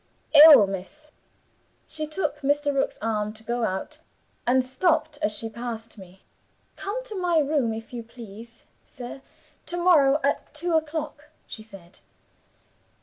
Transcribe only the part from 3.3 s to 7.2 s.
to go out, and stopped as she passed me. 'Come to